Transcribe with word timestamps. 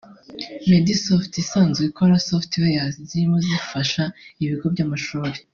Medmasoft 0.69 1.31
isanzwe 1.43 1.83
ikora 1.89 2.15
softwares 2.29 2.93
zirimo 3.09 3.35
izifasha 3.43 4.03
ibigo 4.43 4.65
by’amashuri 4.73 5.37